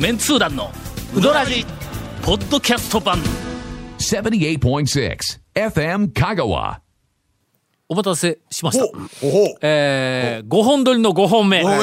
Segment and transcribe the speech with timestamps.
[0.00, 0.70] メンツー団の
[1.14, 1.66] ウドラジ
[2.22, 3.18] ポッドキャスト版。
[3.98, 5.18] 78.6
[5.54, 6.78] FM Kagawa.
[7.86, 8.86] お待たせしました。
[9.60, 11.62] えー、5本撮りの5本目。
[11.62, 11.82] も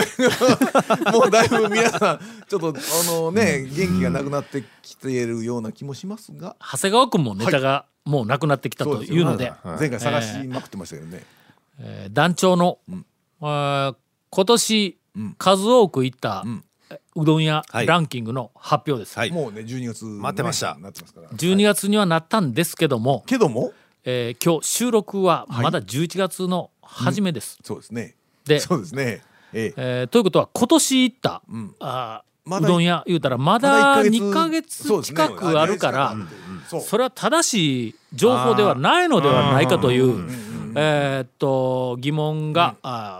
[1.27, 2.73] うだいぶ皆さんちょっとあ
[3.05, 6.55] のね元気がなくなってきているような気もしますが。
[6.59, 11.23] 長谷川君もネタがもうなくなってきたというので,、前回探しまくってましたけどね。
[11.79, 12.79] えー団長の、
[13.41, 13.95] あー
[14.31, 14.97] 今年
[15.37, 16.43] 数多く行った、
[17.17, 17.87] うどん屋はい。
[17.87, 19.31] ランキングの発表です、はい。
[19.31, 20.77] もうね12月待ってました。
[20.79, 21.29] なってますから。
[21.29, 23.73] 12月にはなったんですけども、けども？
[24.05, 27.57] えー今日収録はまだ11月の初めです。
[27.63, 28.15] そうですね。
[28.45, 29.21] で、そうですね。
[29.53, 29.73] ええ。
[29.75, 31.41] えーということは今年行った、
[31.79, 36.15] あーまだうどん屋言うたらままだだ一2ヶ月近くあるから、
[36.81, 40.29] それは正しい情報ではないのではないかという、
[40.75, 42.75] えーっと疑問が、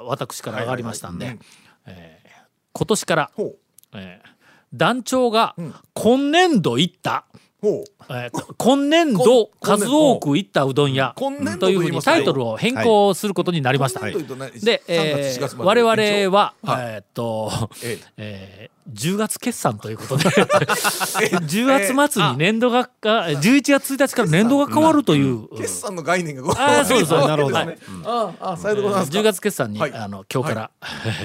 [0.06, 1.38] 私から上がりましたんで、
[1.86, 2.28] えー
[2.74, 3.58] 今年から、ほう
[3.94, 4.38] えー
[4.74, 5.56] 団長が
[5.94, 7.26] 今年度行った、
[7.64, 11.16] えー今年度数多く行ったうどん屋
[11.60, 14.02] というふうにタイトルを変更することになりました。
[14.02, 16.86] 今年度といで、3月4えー我々は、はい。
[16.96, 18.00] えーっと、え。
[18.18, 20.24] えー10月決算ということで。
[20.30, 25.48] 10月末に年度がか11月1日から年度が変わるという。
[25.58, 27.58] 決算の概念がごあーそうですなるほど。
[27.58, 29.20] あああさようでございますか。
[29.20, 29.94] 10月決算に、はい。
[29.94, 30.72] あの今日から、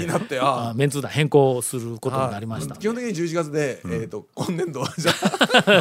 [0.01, 5.13] になってあ あメンツー団変更することになりましたあ基本的に11月でえっと今年度はじゃ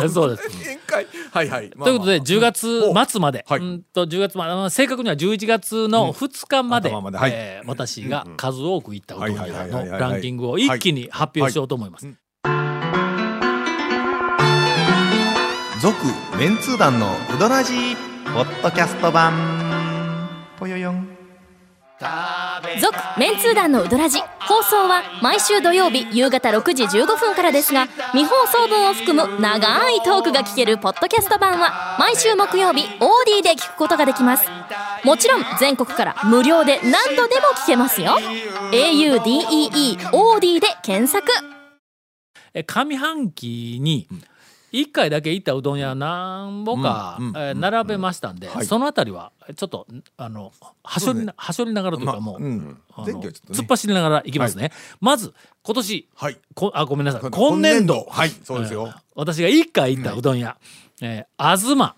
[0.03, 0.47] あ そうです。
[0.49, 1.71] 宴会はいはい。
[1.75, 3.59] まあということでまあ10月末まで、はい。
[3.59, 6.89] うんと10月まで正確には11月の2日まで
[7.25, 12.07] えー私が数多く行ったうどのランキングを一気に発表しようと思います。
[15.81, 15.97] 続
[16.37, 17.95] メンツー団のウドラジー
[18.33, 19.33] ポッドキャスト版。
[20.59, 21.21] ぽよよん。
[22.79, 34.47] 続メンツー団のウドラジ放送は毎週土曜日夕方6時15分からですが未放送分を含む長いトークが聞けるポッドキャスト版は毎週木曜日 OD で聞くことができます。
[35.03, 38.17] もちろん全国から無料で何度でも聞けますよ。
[38.71, 41.31] audeeOD で検索。
[41.31, 41.50] え
[42.65, 44.07] 上半期に
[44.71, 47.17] 1回だけ行ったうどん屋何本か、
[47.55, 48.65] 並べましたんで、はい。
[48.65, 49.85] そのあたりはちょっと
[50.17, 50.51] あの
[50.83, 56.37] はしょりな,、はしょりながらというかもう、突っ走りながらいきますね、まず今年はい。
[56.55, 57.21] こあごめんなさい。
[57.21, 58.07] 今今年度。
[58.09, 58.29] はい。
[58.43, 58.87] そうですよ。
[58.87, 60.57] えー私が1回行ったうどん屋、
[61.01, 61.93] えー東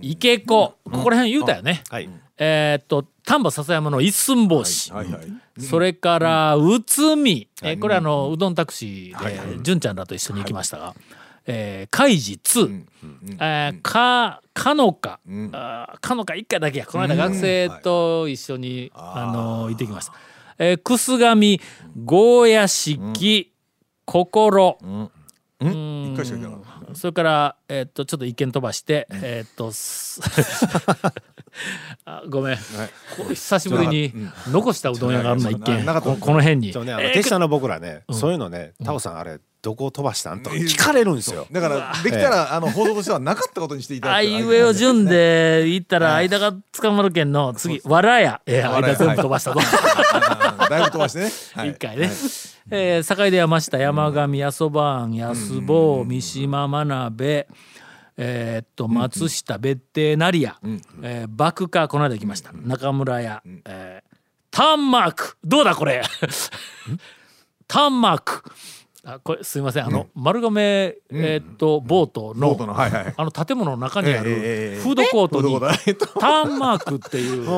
[0.00, 0.74] 池子こ。
[0.90, 2.08] こら辺言うたよね、はい。
[2.38, 5.26] えーっと丹波篠山の一寸法師、はいはい
[5.60, 10.94] それから内海、えーこれあのうどんタクシーで純ちゃんらと一緒に行きましたが、
[11.46, 12.84] えー海事2、
[13.38, 15.20] えーかかのか、
[15.52, 16.86] あーかのか一回だけや。
[16.86, 20.14] この間学生と一緒に、あの行ってきました、
[20.58, 21.60] えー、くすがみ
[22.02, 23.52] ゴーヤ式、
[24.06, 24.78] 心、
[25.60, 30.20] 一回しか行かなかったそれから、えーっとちょっと一見飛ばして、えーっとす
[32.04, 32.56] あごめん、
[33.28, 34.12] 久しぶりに
[34.48, 36.72] 残したうどん屋があるの一軒ここの辺に。
[36.72, 40.42] ねあの手下の僕らね、そういうのねタオさんあれどこを飛ばしたん？
[40.42, 41.46] と聞かれるんですよ。
[41.50, 44.32] だからできたらあの放送としてはなかったことにしていただあいて。
[44.32, 49.60] いうえを順で行ったら間が捕まるけんの次わらやえーわらや間全部飛ばしたぞ
[50.68, 51.30] だいぶ飛ばしてね。
[51.54, 51.70] はい。
[51.70, 52.10] 一回ね、
[52.70, 57.48] えー坂出山下山上八そば庵安坊三島真鍋。
[58.16, 60.56] えーっと松下別邸成屋、
[61.02, 64.12] えー爆化この間行きました、中村屋、えー
[64.50, 65.38] タンマーク。
[65.42, 66.02] どうだこれ？
[67.66, 68.42] タンマーク
[69.04, 69.86] あこれすいません。
[69.86, 72.56] あの、丸亀、えーっとボートの
[73.16, 77.44] あの建物の中にあるフードコートにフーンマークっていう。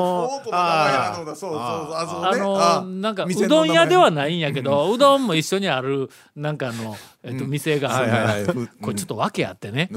[0.51, 8.67] あのあなんかうどん屋では名ないんやけど、うどんも一緒にあるなんかあの、えっと、店があるはいはいはい。
[8.81, 9.89] これちょっと訳あってね、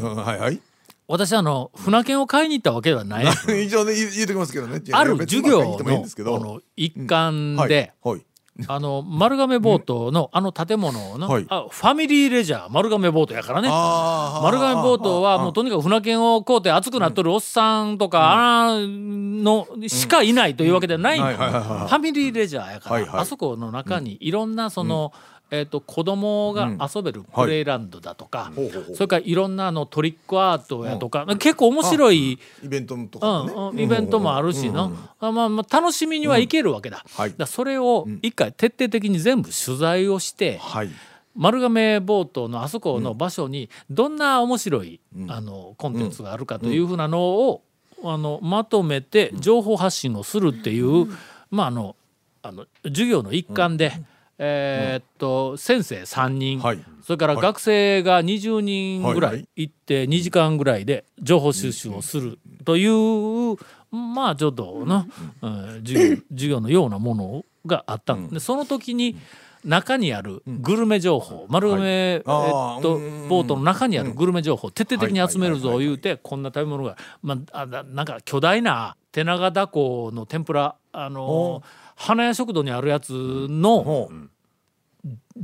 [1.07, 3.25] 私あの船券を買いに行ったわけではない
[3.65, 8.21] 一応ね言うときますけどねある授業の一環はいで、はい
[8.67, 11.47] あの丸亀ボートのあの建物の、はい。
[11.49, 13.69] あファミリーレジャー丸亀ボートやからね。
[13.69, 23.21] 丸亀ボートはもうとにかく船券を買うて熱くなっとるおっさんとか、あのしかいないというわけではないのはいはいはいはいファミリーレジャーやから、はいはい。
[23.21, 25.13] あそこの中にいろんなその、
[25.51, 28.95] えー、と子供が遊べるプレイランドだとか、ほうほうほう。
[28.95, 33.53] それからいろんなあのトリックアートやとか、結構面白い、イベントとうかね。
[33.53, 37.35] んうんイベントもあるしの、あまあ、まあ楽しみには行けるわけだ,、はい。
[37.37, 40.91] だそれを一回徹底的に全部取材をして、はい。
[41.35, 47.63] 丸亀ボートのあそこの場所にどんな面白い、あのコンテンツがあるかというふうなのを、
[48.05, 51.07] あのまとめて情報発信をするっていう、
[51.51, 51.97] まああの
[52.43, 53.93] あの授業の一環で、
[54.39, 56.85] えーっと先生3人、はい。
[57.03, 63.57] それから学生が20人ぐらはいい行って2時間ぐらいで情報収集をするという、
[63.91, 65.07] まあちょっとな、
[65.43, 65.83] うん。
[65.85, 68.15] 授業授業のようなものがあった。
[68.15, 69.17] のでその時に
[69.65, 73.29] 中にあるグルメ情報、丸亀、えっとうん。
[73.29, 81.63] ボートの中にあるグルメ情報を徹底的に集めるぞ言うてこんな食べ物が、まあ、あななんか巨大な手長だこの天ぷらあの
[81.99, 83.13] 花屋食堂にあるやつ
[83.51, 84.15] のほう。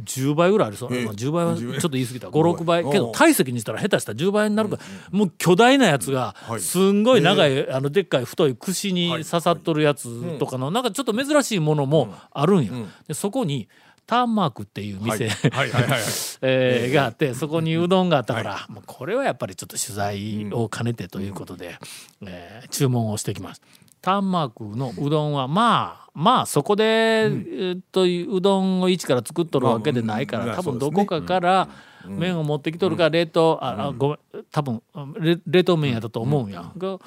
[0.03, 1.05] 10倍ぐらいありそう、ええ。
[1.05, 2.29] まあ、10倍はちょ10っと言い過ぎた。
[2.29, 2.85] 56倍。
[2.91, 6.61] けど体積にしたら下手したら10倍になるから、もう巨大なやつがはい。
[6.61, 12.73] すんごい長い、あのでっかい太い串に刺さっとるやつとかのなんかちょっと珍しいものもあるんや、
[13.07, 13.69] でそこに
[14.07, 15.31] ターンマークっていう店、
[16.93, 21.79] があってそこにうどんがあったから、もうこれはやっぱりちょっと取材を兼ねてということで、
[22.27, 23.63] えー注文をしてきます。
[24.05, 31.69] ターンマークのうどんはまあまあそこで、えーっとうどんを一から作っとるわけでないから、まあ多分どこかから
[32.07, 34.83] 麺を持ってきとるか冷凍、ああごめん多分
[35.19, 36.71] 冷冷凍麺やったと思うんや。
[36.77, 36.99] が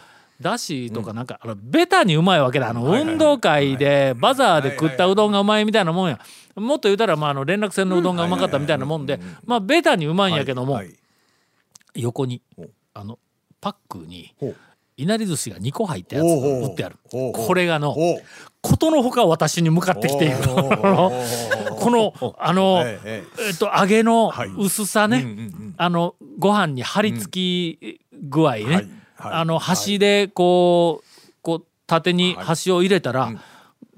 [0.41, 2.69] だしとかなんか、あのベタにうまいわけだ。
[2.69, 6.19] あの運動会でバザーで食ったうどんがうまいみたいなもんや。
[6.55, 10.95] もっと言うたらまああの連絡船のうどんがうまかったみたいなもんでまあベタにうまいんやけども、はい。
[11.94, 12.41] 横に
[12.95, 13.19] あの
[13.61, 14.33] パックに
[14.97, 16.95] いなり寿司が2個入ったやつ売ってある。
[17.11, 17.95] これがの
[18.61, 20.38] ことのほか私に向かってきている。
[21.77, 23.23] このあのえ
[23.53, 24.49] っと揚げのはい。
[24.57, 25.75] 薄さね、うんうんうん。
[25.77, 27.31] あのご飯に張り付
[27.79, 28.88] き具合ね、はいはい。
[29.17, 33.39] あの端でこうこう縦に端を入れたら、うん。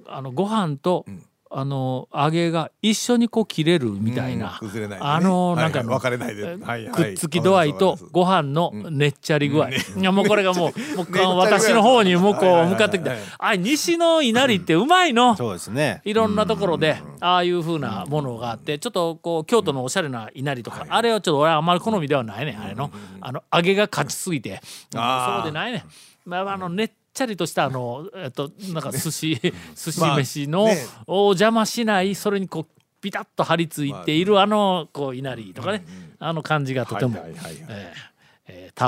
[0.06, 5.12] あのご飯と、んあの揚げが一緒にこう切れるみたいな、うん崩れないでね。
[5.12, 6.44] あのはいなんかの、分かれないで。
[6.44, 6.86] はいはい。
[6.92, 15.36] くっつき度合いとご飯のねっちゃり具合、いやもうこれがもうもうね私の方に向こう向かってきてはいあ西の稲荷ってうまいの？
[15.36, 16.02] そうですね。
[16.06, 22.92] いろんなところでああいうふうなものがあってちょっとこう京都のおしゃれな稲荷とかあれはちょっと俺はあんまり好みではないねんあれの。
[23.22, 24.62] あの揚げが勝ちすぎて。
[24.92, 25.80] そうでないね。
[25.80, 25.84] ん。
[26.30, 29.36] まああのねっちゃりとしたあのえっとなんか寿司
[29.76, 30.78] 寿司まあ飯のね。
[31.06, 32.66] を邪魔しないそれにこう
[33.02, 35.86] ピタッと張り付いているあのこう稲荷とかね
[36.20, 37.66] あの感じがとてもはいはいはいはい。
[37.72, 38.10] えー
[38.52, 38.72] え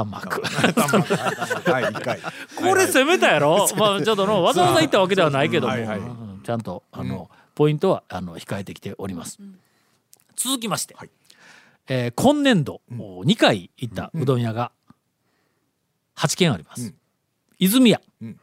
[2.57, 5.99] これ攻めたやろ、 まあちょっとのわざわざ行ったわけではないけども、はいはい。
[5.99, 9.37] うんちゃんとあの、ポイントはあの控えてきております。
[10.35, 11.09] 続きまして、はい。
[11.87, 14.71] えー今年度、2回行ったうどん屋が
[16.15, 16.95] 8軒あります。
[17.61, 18.39] 泉屋、うん。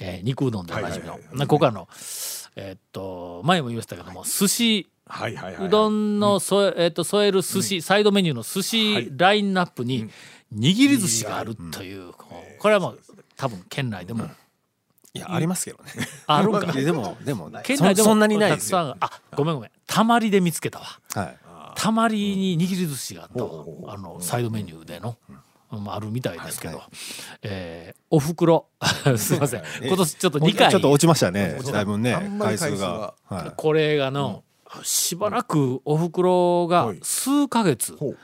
[0.00, 1.38] えー肉うどんでおなじみの、はいはいはい。
[1.38, 1.88] なここあの
[2.54, 4.88] えーっと前も言いましたけども寿司。
[5.10, 10.10] はいはいはいうどんの添え,、えー、と添える寿司、サイドメニューの寿司ラインナップに
[10.54, 13.00] 握り寿司があるという、こうこれはもう
[13.34, 14.28] 多分県内でも
[15.14, 15.90] いやありますけどね。
[16.26, 16.72] あるんか。
[16.72, 18.78] でもでも県内でもそそんなにないたくですよ。
[18.78, 19.70] さんあごめんごめん。
[19.86, 21.00] たまりで見つけたわ。
[21.14, 21.38] はい。
[21.74, 23.64] たまりに握り寿司があったわ。
[23.86, 25.38] あのサイドメニューでの、うん
[25.70, 26.82] あるみたいですけど、
[27.42, 28.68] えーおふくろ
[29.18, 29.62] すいません。
[29.82, 31.58] 今年ちょっと2回ちょっと落ちましたね。
[31.72, 33.14] だいぶね回数が。
[33.30, 33.36] が。
[33.36, 33.52] はい。
[33.54, 34.44] これがの、
[34.82, 36.98] しばらくおふくろがはい。
[37.02, 38.18] 数ヶ月、ほう。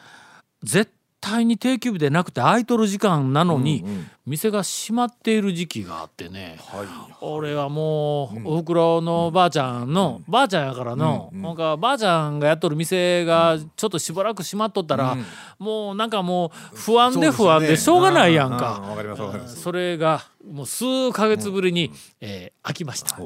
[0.62, 0.90] 絶
[1.24, 4.10] 対に定休日でなくて空いとる時間なのに、うんうん。
[4.26, 6.86] 店が閉まっている時期があってね、はい
[7.22, 15.16] 俺はもう、おふくろのばあちゃんの、ばあちゃんやからの、なんかばあちゃんがやっとる店がちょっとしばらく閉まっとったら、
[15.58, 18.80] もうなんかもう不安で不安でしょうがないやんうか。
[18.86, 19.60] わかりますわかります。
[19.62, 23.16] それがもう数ヶ月ぶりに、えー開きました。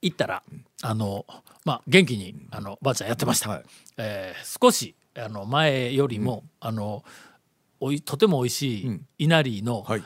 [0.00, 0.42] 行ったら
[0.82, 1.26] あの
[1.64, 3.50] まあ元気にあのばあちゃんやってました。
[3.50, 3.64] はい。
[3.96, 7.04] えー少しあの前よりも、あの
[7.80, 9.06] おいとても美味しいうん。
[9.18, 10.02] 稲荷のはい。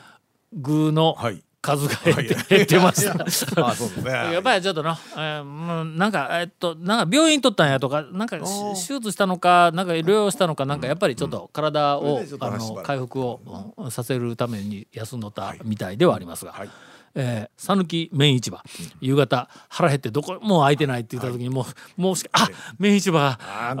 [0.53, 1.43] 具のはい。
[1.61, 3.13] 数が減って,、減ってました。
[4.33, 16.51] やっぱりちょっとな、えーもうなんかえっとなんか病院取ったんやとかなんかし手術したのかなんか療養したのかなんかやっぱりちょっと体を、あの回復を、うんさせるために休んどったみたいではありますが。
[16.51, 16.69] はい
[17.15, 18.61] えー讃岐麺市場、
[19.01, 21.65] 夕方腹減ってどこもう空いてないって言った時にも
[21.97, 22.47] う、もうしあ
[22.79, 23.37] 麺市場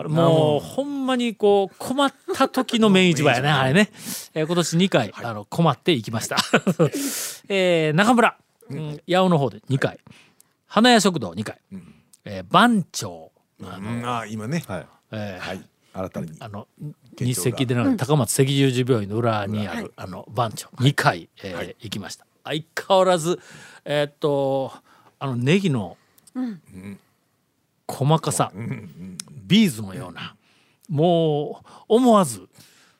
[0.07, 3.89] もうほんまにこう困った時の麺市場やねあれね、
[4.33, 6.37] えー今年2回、あの困っていきました、
[7.49, 8.37] えー中村、
[8.69, 9.99] うん、八尾の方で2回。
[10.67, 11.59] 花屋食堂2回、
[12.25, 13.31] えー番長。
[13.63, 14.05] あの、うん。
[14.05, 14.63] あ今ね。
[14.67, 14.87] はい。
[15.11, 15.61] えーはい。
[15.93, 16.31] 新たに。
[16.39, 16.67] あの
[17.19, 20.67] 日赤でなく高松赤十字病院の裏にある、あの番長。
[20.79, 23.39] 2回、えー行きました相変わらず
[23.85, 24.71] えーっと
[25.19, 25.97] あのネギの
[27.87, 28.51] 細かさ、
[29.45, 30.35] ビーズのような
[30.89, 32.49] もう思わず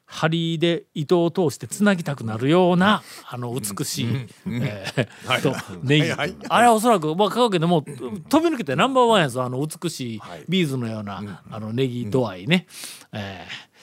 [0.05, 4.07] 針で糸を通してつなぎたくなるようなあの美しい、
[4.45, 6.25] えー とネギ、あ
[6.61, 12.67] れはおそらく、まあ、香川県でもう飛び抜けてナンバーワンやぞあの美しいビーズのような、あのネギ度合いね。
[13.11, 13.73] えー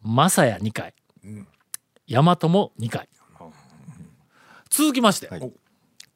[0.00, 0.94] マサヤ2回、
[2.08, 3.08] 大和も2回
[4.70, 5.52] 続きまして、はい。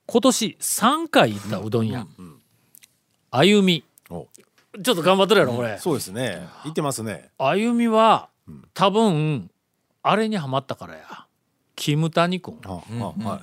[0.06, 2.06] 今年3回行ったうどん屋、
[3.30, 3.84] 歩み。
[4.10, 4.28] お。
[4.82, 6.46] ちょっと頑張ってるやろこれ、そうですね。
[6.64, 7.30] 言ってますね。
[7.38, 8.28] 歩みは
[8.74, 9.50] 多分
[10.02, 11.26] あれにはまったからや。
[11.76, 12.58] キムタニ君。
[12.64, 12.82] あ、あは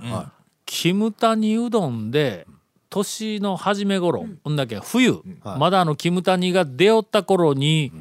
[0.02, 0.32] いは
[0.66, 2.48] キムタニうどんで
[2.90, 5.12] 年の初め頃、ほんだけ冬、
[5.44, 5.60] はい。
[5.60, 7.92] まだあのキムタニが出会った頃に、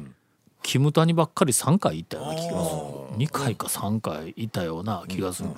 [0.63, 2.81] キムタニばっかり3回行ったような気がする。
[3.17, 5.49] 2回か3回行ったような気がする、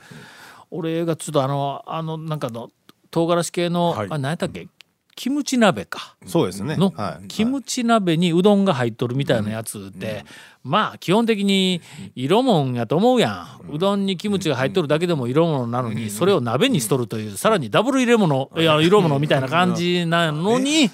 [0.71, 2.69] 俺がちょっとあのあのなんかの
[3.11, 4.07] 唐辛子系の、はい。
[4.09, 4.67] あ何やったっけ？
[5.13, 6.15] キムチ鍋か。
[6.25, 6.77] いそうですね。
[6.77, 7.27] のはい。
[7.27, 10.23] キムチ鍋にうどんが入っとるみたいなやつって、
[10.63, 11.81] まあ基本的に
[12.15, 13.75] 色もんやと思うやん。
[13.75, 18.61] うどんにキムチが入っとるだけでも色物なのにそれを鍋にしとるというさらにダブル入れ物い。
[18.63, 20.89] や色物みたいな感じなのに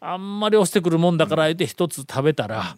[0.00, 2.74] あんまり押してくるもんだから言って一つ食べたら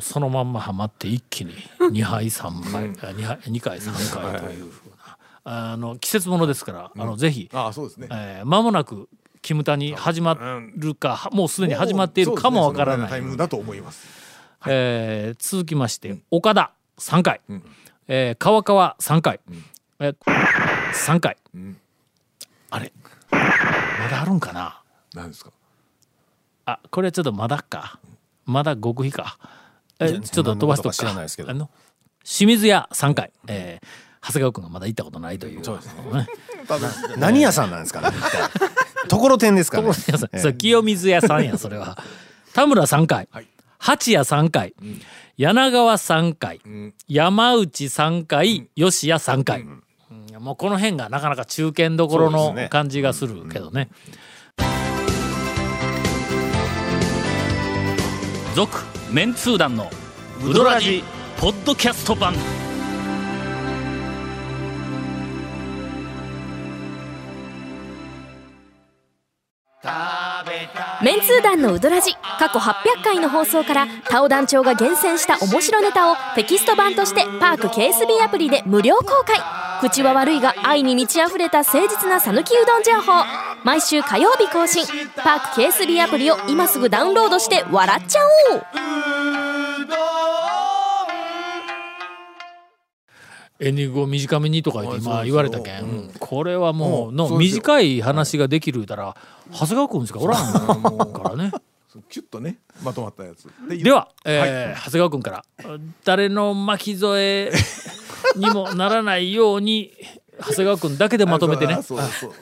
[0.00, 4.91] そのまんまはまって一気に2杯3杯2杯2回3回というふうな
[5.44, 8.08] あの季節物ですからあのぜひああそうですね。
[8.10, 9.08] えー間もなく
[9.42, 10.38] キムタに始ま
[10.76, 13.06] るかはもうすでに始まっているかもわからない。
[13.06, 14.06] ねタイミングだと思います。
[14.68, 17.40] えー続きまして岡田3回、
[18.06, 19.40] えー川川3回、
[19.98, 20.16] えー
[20.94, 21.36] 3回、
[22.70, 22.92] あれ
[23.32, 23.38] ま
[24.08, 24.80] だあるんかな？
[25.14, 25.50] 何ですか？
[26.66, 27.98] あこれちょっとまだか。
[28.46, 29.38] まだ極秘か。
[29.98, 30.98] えちょっと飛ばしとくか。
[30.98, 31.50] 知らないですけど。
[31.50, 31.68] あの
[32.22, 33.86] 清水屋3回、えー
[34.22, 35.64] 長谷川君がまだ行ったことないという。
[35.64, 36.26] そうですね。
[37.18, 38.08] 何屋さんなんですかね
[39.08, 39.92] ところてんですかね。
[40.56, 41.98] 清水屋さんやそれは。
[42.54, 43.28] 田村3回、
[43.78, 44.74] 八谷3回、
[45.36, 46.60] 柳川3回、
[47.08, 49.82] 山内3回、吉谷3回、うん
[50.38, 53.88] もうこの辺がなかなか中堅どころの感じがするけどね。
[58.54, 59.90] 続、メンツー団の
[60.44, 61.04] ウドラジ
[61.38, 62.34] ポッドキャスト版
[71.02, 79.40] メンツー団のウドラジ過去800回の放送からタオ団長が厳選した面白ネタをテキスト版としてパーク KSB アプリで無料公開。
[79.80, 83.24] 口は悪いが愛に満ち溢れた誠実な讃岐うどん情報。
[83.64, 84.86] 毎週火曜日更新。
[85.16, 88.20] パーク KSB アプリを今すぐダウンロードして笑っちゃ
[88.52, 89.11] おう。
[93.62, 99.16] エンディングを短めにとか今はい言われたけん、これはもうの短い話ができるたら
[99.52, 101.52] 長谷川君しかおらんからね。
[102.08, 103.46] キュッとねまとまったやつ。
[103.68, 105.44] ででは、えー長谷川君から。
[106.04, 107.52] 誰の巻き添え
[108.36, 109.92] にもならないように
[110.40, 111.74] 長谷川君だけでまとめてね。
[111.84, 112.32] そうそう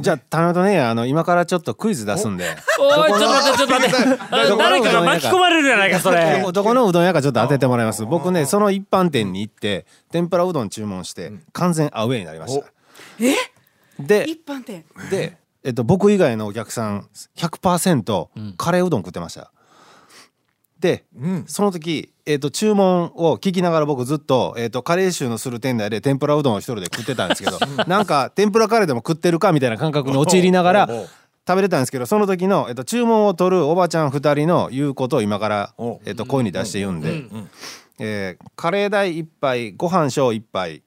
[0.00, 2.44] じゃあ田中ねあの今からちょっとクイズ出すんで。
[2.78, 3.96] おいちょっと待ってちょっと待って。
[4.30, 6.44] あ誰かが巻き込まれるじゃないかそれ。
[6.52, 6.74] どこ。
[6.74, 8.04] のうどん屋かちょっと当ててもらいます。
[8.04, 12.66] 僕ねその一般店に行って天ぷらうどん注文して完全アウェイになりました。
[13.20, 13.34] え？
[13.98, 14.84] で一般店。
[15.10, 19.52] で、えっと、僕以外のお客さん100%カレーうどん食ってました、
[20.84, 21.06] で、
[21.46, 30.88] その時、えっと、注文を聞きながら僕ずっと,、えっとカレー臭のする店内で天ぷらうどんを一人で食ってたんですけど なんか天ぷらカレーでも食ってるかみたいな感覚に陥りながら
[31.48, 35.74] 食べれたんですけどその時の、えっと、注文を取るおばちゃん2人の言うことを今から
[36.04, 37.24] えっと、声に出して言うんで、
[37.98, 40.82] えーカレー代1杯ご飯小1杯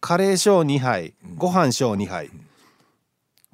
[0.00, 2.30] カレー小2杯ご飯小2杯。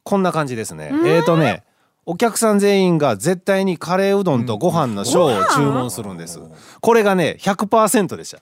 [0.02, 0.90] こんな感じですね。
[1.04, 1.62] えーとね
[2.06, 6.40] お客さん全員が絶対にカレーうどんとご飯の小を注文するんです。
[6.80, 8.40] これがね100%でした。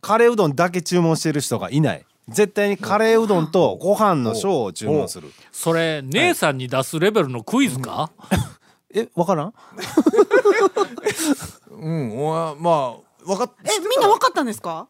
[0.00, 2.04] カレーうどんだけ注文してる人がいない。
[2.28, 5.30] 絶対にカレーうどんとご飯の小を注文する。
[5.52, 8.10] それ姉さんに出すレベルのクイズか？
[8.94, 9.52] えわからん？
[11.70, 12.94] うんおまあ
[13.26, 14.88] 分かっえみんな分かったんですか？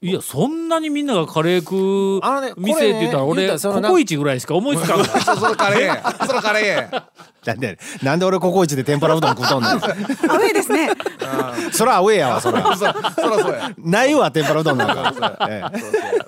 [0.00, 2.20] いやそんなにみんながカレー食う
[2.56, 5.20] 店って言ったら俺ココイチぐらいしか思いつかん から。
[5.20, 7.02] そそれカレーそれカレー
[7.44, 9.72] なんでなんで俺ココイチで天ぷらうどん食うとんねん。
[9.72, 10.90] アウェイですね。
[11.72, 13.70] そらアウェイやわそら そそらそうや。
[13.78, 15.38] ないわ天ぷらうどんなんか、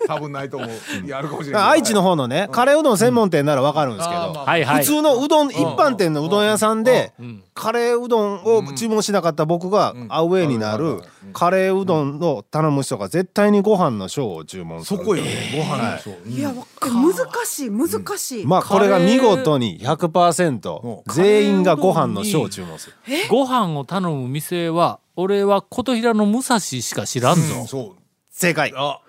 [0.06, 0.70] 多分ないと思う。
[1.06, 4.84] いやあるかもしれない愛知の方のねカレーうどん専門店ならわかるんですけど、はいはい。
[4.84, 7.12] 普通のうどん一般店のうどん屋さんで
[7.54, 11.02] カレーうどんを注文しなかった僕がアウェイになる
[11.32, 14.98] カレーうどんを頼む人が絶対にご飯の小を注文する。
[15.00, 15.30] そこよね。
[15.56, 16.40] ご飯のそうい。
[16.40, 17.12] やわ難
[17.44, 17.88] しい難
[18.18, 22.96] しい、まあこれが見事に100%全員がご飯の小を注文する
[23.28, 28.02] ご飯を頼む店は俺は琴平の武蔵しか知らんぞ、うんそう。
[28.30, 28.72] 正解。
[28.76, 29.00] あ。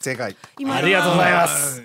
[0.00, 0.36] 正解。
[0.58, 1.82] 今ありがとうございます。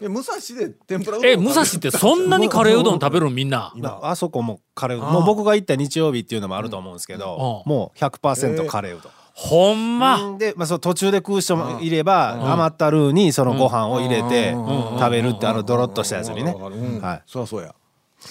[0.00, 0.04] い。
[0.04, 3.72] や武蔵で天ぷらうどんえ武蔵ってそんなにカレーうどん食べるのみんな？
[3.82, 5.12] ああそこもカレーうどん。
[5.12, 7.70] もう僕が行った日曜日っていうのもあると思うんですけど、うん。
[7.70, 8.98] もう100%カレー。
[8.98, 10.36] うどん、ほんま？
[10.38, 17.00] で、まあ、その途中で食う人もいれば、余ったルーにそのご飯を入れて食べるってあのドロッとしたやつにね、うん。
[17.00, 17.22] はい。
[17.26, 17.74] そりゃそうや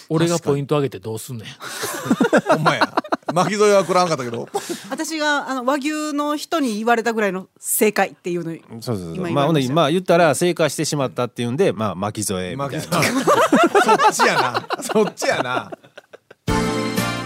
[0.10, 1.48] 俺がポイント上げてどうすんねん。
[2.50, 2.93] ほんまや。
[3.34, 4.50] 巻き添えは食らわんかったけど。
[4.89, 9.31] 私があの和牛の人に言われたぐらいの正解っていうのそうそうそう。
[9.31, 12.77] まあほんまあ言ったら正解してしまったっていうんでまあ巻き添えみたいな。
[12.77, 13.10] 巻き添え。
[13.84, 14.67] そっちやな。
[14.81, 15.72] そっちやな。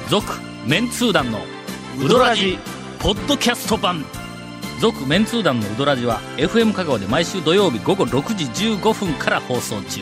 [0.09, 0.33] 続
[0.65, 1.39] メンツー団の
[1.99, 2.57] ウドラジ
[2.99, 4.05] ポッドキャスト版。
[4.79, 10.01] 続メンツー団のウドラジは FM 香川で毎週土曜日午後6時15分から放送中